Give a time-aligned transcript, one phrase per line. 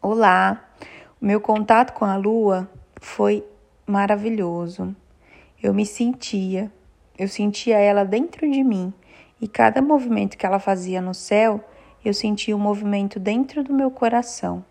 [0.00, 0.64] Olá!
[1.20, 3.44] O meu contato com a lua foi
[3.84, 4.94] maravilhoso.
[5.60, 6.70] Eu me sentia,
[7.18, 8.92] eu sentia ela dentro de mim
[9.40, 11.60] e cada movimento que ela fazia no céu,
[12.04, 14.64] eu sentia o um movimento dentro do meu coração,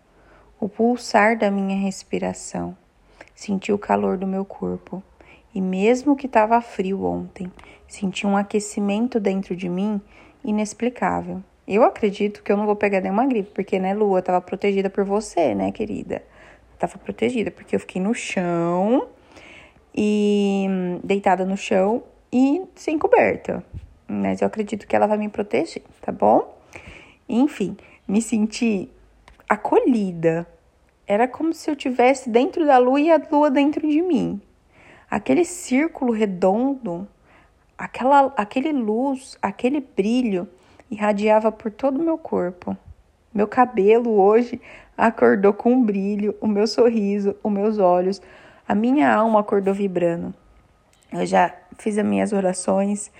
[0.58, 2.74] o pulsar da minha respiração.
[3.34, 5.02] Senti o calor do meu corpo
[5.54, 7.52] e, mesmo que estava frio ontem,
[7.86, 10.00] senti um aquecimento dentro de mim
[10.42, 11.44] inexplicável.
[11.70, 15.04] Eu acredito que eu não vou pegar nenhuma gripe, porque, né, Lua, tava protegida por
[15.04, 16.22] você, né, querida?
[16.78, 19.06] Tava protegida, porque eu fiquei no chão
[19.94, 20.66] e
[21.04, 22.02] deitada no chão
[22.32, 23.62] e sem coberta.
[24.08, 26.58] Mas eu acredito que ela vai me proteger, tá bom?
[27.28, 27.76] Enfim,
[28.08, 28.88] me senti
[29.46, 30.46] acolhida.
[31.06, 34.40] Era como se eu tivesse dentro da lua e a lua dentro de mim.
[35.10, 37.06] Aquele círculo redondo,
[37.76, 40.48] aquela aquele luz, aquele brilho
[40.90, 42.76] irradiava por todo o meu corpo.
[43.32, 44.60] Meu cabelo hoje
[44.96, 48.20] acordou com um brilho, o meu sorriso, os meus olhos,
[48.66, 50.34] a minha alma acordou vibrando.
[51.12, 53.10] Eu já fiz as minhas orações,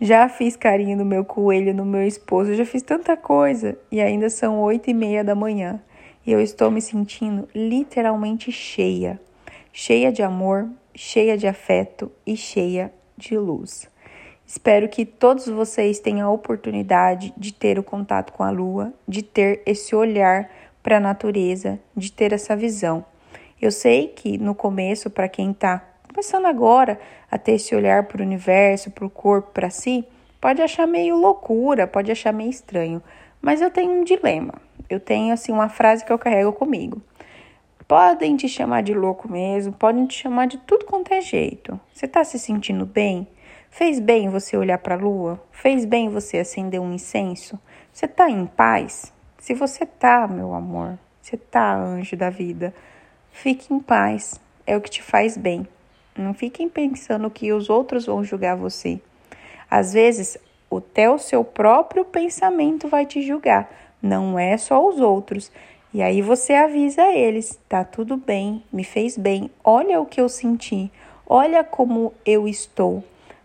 [0.00, 4.30] já fiz carinho no meu coelho, no meu esposo, já fiz tanta coisa e ainda
[4.30, 5.80] são oito e meia da manhã
[6.26, 9.20] e eu estou me sentindo literalmente cheia,
[9.72, 13.88] cheia de amor, cheia de afeto e cheia de luz.
[14.46, 19.22] Espero que todos vocês tenham a oportunidade de ter o contato com a lua, de
[19.22, 20.50] ter esse olhar
[20.82, 23.04] para a natureza, de ter essa visão.
[23.60, 28.20] Eu sei que no começo, para quem está começando agora a ter esse olhar para
[28.20, 30.04] o universo, para o corpo, para si,
[30.40, 33.02] pode achar meio loucura, pode achar meio estranho.
[33.40, 34.54] Mas eu tenho um dilema.
[34.88, 37.00] Eu tenho assim uma frase que eu carrego comigo.
[37.88, 41.78] Podem te chamar de louco mesmo, podem te chamar de tudo quanto é jeito.
[41.92, 43.26] Você está se sentindo bem?
[43.76, 45.42] Fez bem você olhar para a lua?
[45.50, 47.58] Fez bem você acender um incenso?
[47.92, 49.12] Você está em paz?
[49.36, 52.72] Se você tá, meu amor, você tá, anjo da vida,
[53.32, 54.40] fique em paz.
[54.64, 55.66] É o que te faz bem.
[56.16, 59.00] Não fiquem pensando que os outros vão julgar você.
[59.68, 60.38] Às vezes,
[60.72, 63.68] até o seu próprio pensamento vai te julgar.
[64.00, 65.50] Não é só os outros.
[65.92, 70.28] E aí você avisa eles: tá tudo bem, me fez bem, olha o que eu
[70.28, 70.92] senti,
[71.26, 73.02] olha como eu estou.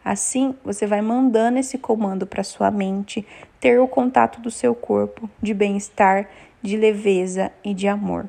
[0.09, 3.23] Assim, você vai mandando esse comando para sua mente
[3.59, 6.27] ter o contato do seu corpo, de bem-estar,
[6.63, 8.27] de leveza e de amor.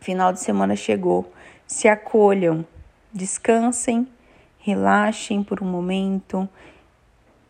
[0.00, 1.30] Final de semana chegou.
[1.66, 2.64] Se acolham,
[3.12, 4.08] descansem,
[4.58, 6.48] relaxem por um momento.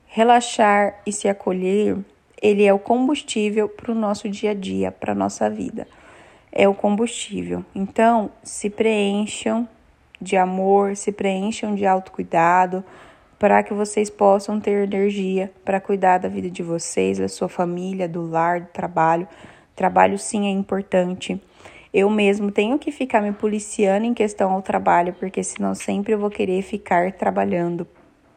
[0.09, 1.97] Relaxar e se acolher,
[2.43, 5.87] ele é o combustível para o nosso dia a dia, para a nossa vida.
[6.51, 7.65] É o combustível.
[7.73, 9.69] Então, se preencham
[10.21, 12.85] de amor, se preencham de autocuidado,
[13.39, 18.09] para que vocês possam ter energia para cuidar da vida de vocês, da sua família,
[18.09, 19.27] do lar, do trabalho.
[19.75, 21.41] Trabalho sim é importante.
[21.93, 26.19] Eu mesmo tenho que ficar me policiando em questão ao trabalho, porque senão sempre eu
[26.19, 27.87] vou querer ficar trabalhando.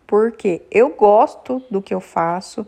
[0.05, 2.65] Porque eu gosto do que eu faço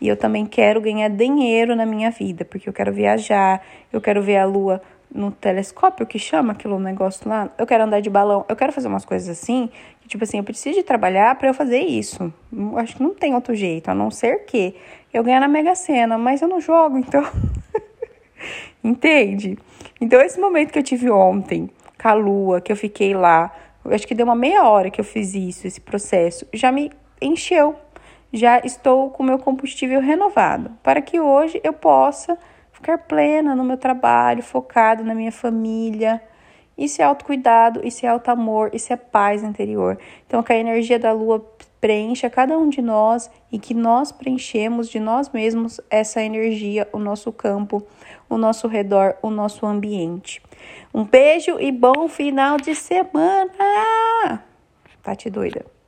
[0.00, 3.60] e eu também quero ganhar dinheiro na minha vida, porque eu quero viajar,
[3.92, 4.80] eu quero ver a lua
[5.12, 8.88] no telescópio que chama aquele negócio lá, eu quero andar de balão, eu quero fazer
[8.88, 9.68] umas coisas assim,
[10.10, 12.32] tipo assim, eu preciso de trabalhar para eu fazer isso.
[12.52, 14.74] Eu acho que não tem outro jeito, a não ser que
[15.14, 17.24] eu ganhar na Mega Sena, mas eu não jogo, então.
[18.82, 19.56] Entende?
[20.00, 23.54] Então, esse momento que eu tive ontem, com a lua, que eu fiquei lá,
[23.84, 26.90] acho que deu uma meia hora que eu fiz isso, esse processo, já me
[27.22, 27.76] encheu.
[28.32, 32.36] Já estou com o meu combustível renovado, para que hoje eu possa
[32.72, 36.20] ficar plena no meu trabalho, focado na minha família.
[36.80, 39.98] Isso é autocuidado, isso é auto-amor, isso é paz interior.
[40.26, 41.44] Então, que a energia da lua
[41.78, 46.98] preencha cada um de nós e que nós preenchemos de nós mesmos essa energia, o
[46.98, 47.86] nosso campo,
[48.30, 50.42] o nosso redor, o nosso ambiente.
[50.94, 54.42] Um beijo e bom final de semana!
[55.02, 55.79] Tati doida.